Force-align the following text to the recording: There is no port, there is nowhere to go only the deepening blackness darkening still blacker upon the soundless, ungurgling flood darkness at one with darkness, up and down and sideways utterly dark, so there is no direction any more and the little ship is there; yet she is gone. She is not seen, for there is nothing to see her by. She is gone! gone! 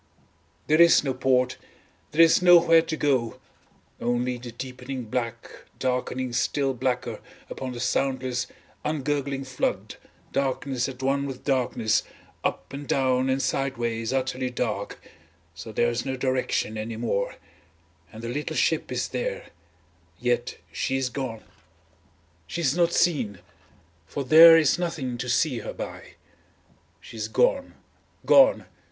There 0.65 0.81
is 0.81 1.03
no 1.03 1.13
port, 1.13 1.57
there 2.09 2.23
is 2.23 2.41
nowhere 2.41 2.81
to 2.81 2.97
go 2.97 3.39
only 3.99 4.39
the 4.39 4.51
deepening 4.51 5.03
blackness 5.03 5.59
darkening 5.77 6.33
still 6.33 6.73
blacker 6.73 7.19
upon 7.51 7.73
the 7.73 7.79
soundless, 7.79 8.47
ungurgling 8.83 9.43
flood 9.43 9.97
darkness 10.31 10.89
at 10.89 11.03
one 11.03 11.27
with 11.27 11.43
darkness, 11.43 12.01
up 12.43 12.73
and 12.73 12.87
down 12.87 13.29
and 13.29 13.43
sideways 13.43 14.11
utterly 14.11 14.49
dark, 14.49 14.99
so 15.53 15.71
there 15.71 15.91
is 15.91 16.03
no 16.03 16.17
direction 16.17 16.79
any 16.79 16.97
more 16.97 17.35
and 18.11 18.23
the 18.23 18.27
little 18.29 18.55
ship 18.57 18.91
is 18.91 19.09
there; 19.09 19.51
yet 20.19 20.57
she 20.71 20.97
is 20.97 21.09
gone. 21.09 21.43
She 22.47 22.61
is 22.61 22.75
not 22.75 22.91
seen, 22.91 23.37
for 24.07 24.23
there 24.23 24.57
is 24.57 24.79
nothing 24.79 25.19
to 25.19 25.29
see 25.29 25.59
her 25.59 25.73
by. 25.73 26.15
She 27.01 27.17
is 27.17 27.27
gone! 27.27 27.75
gone! 28.25 28.65